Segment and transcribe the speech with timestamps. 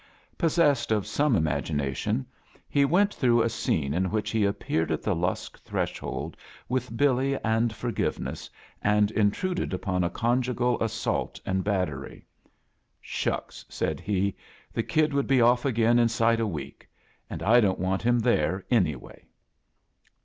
[0.35, 2.25] Possessed of some imagination,
[2.67, 6.35] he went through a scene in which he appeared at the Losk threshold
[6.67, 8.49] with Billy and forgiveness,
[8.81, 12.23] and intruded upon a conjugal assault and bat tery»"
[12.99, 14.35] Shucks t" said he*
[14.73, 16.89] "The kid would be off again inside a week.
[17.29, 19.27] And I don't want him there, anyway."